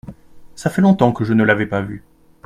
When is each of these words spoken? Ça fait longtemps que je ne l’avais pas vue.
Ça 0.55 0.71
fait 0.71 0.81
longtemps 0.81 1.11
que 1.13 1.23
je 1.23 1.31
ne 1.33 1.43
l’avais 1.43 1.67
pas 1.67 1.81
vue. 1.83 2.03